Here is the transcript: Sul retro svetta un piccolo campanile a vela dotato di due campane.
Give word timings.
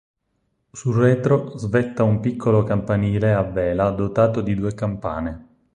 Sul 0.71 0.95
retro 0.95 1.55
svetta 1.59 2.01
un 2.01 2.21
piccolo 2.21 2.63
campanile 2.63 3.35
a 3.35 3.43
vela 3.43 3.91
dotato 3.91 4.41
di 4.41 4.55
due 4.55 4.73
campane. 4.73 5.47